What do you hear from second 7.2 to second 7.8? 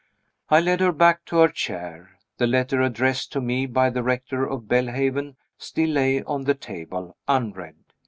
unread.